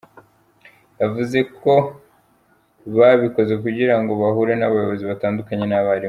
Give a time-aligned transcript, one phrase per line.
[1.01, 1.73] Yavuze ko
[2.95, 5.99] babikoze kugira ngo bahure n’abayobozi batandukanye n’abarimu.